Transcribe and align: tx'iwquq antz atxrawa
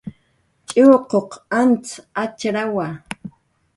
tx'iwquq 0.67 1.29
antz 1.59 1.89
atxrawa 2.23 2.87